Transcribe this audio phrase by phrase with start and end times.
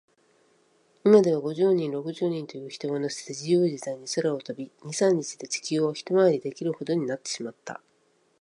[1.05, 7.79] いまでは、五十人、六十人という人をのせて、じゆうじざいに空を飛び、二、三日で地球をひとまわりできるほどになってしまった。